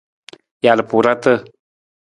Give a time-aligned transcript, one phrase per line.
[0.67, 1.33] Jalpuurata.